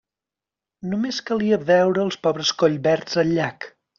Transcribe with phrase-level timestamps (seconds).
[0.93, 3.71] Només calia veure els pobres collverds del llac.